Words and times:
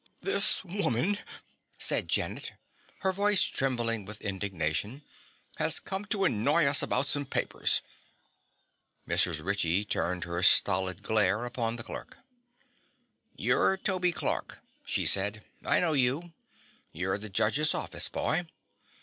"This 0.23 0.65
woman," 0.65 1.19
said 1.77 2.07
Janet, 2.07 2.53
her 3.01 3.11
voice 3.11 3.43
trembling 3.43 4.03
with 4.03 4.19
indignation, 4.21 5.03
"has 5.57 5.79
come 5.79 6.05
to 6.05 6.23
annoy 6.25 6.65
us 6.65 6.81
about 6.81 7.05
some 7.07 7.23
papers." 7.23 7.83
Mrs. 9.07 9.45
Ritchie 9.45 9.85
turned 9.85 10.23
her 10.23 10.41
stolid 10.41 11.03
glare 11.03 11.45
upon 11.45 11.75
the 11.75 11.83
clerk. 11.83 12.17
"You're 13.35 13.77
Toby 13.77 14.11
Clark," 14.11 14.57
she 14.83 15.05
said. 15.05 15.45
"I 15.63 15.79
know 15.79 15.93
you. 15.93 16.33
You're 16.91 17.19
the 17.19 17.29
judge's 17.29 17.75
office 17.75 18.09
boy. 18.09 18.47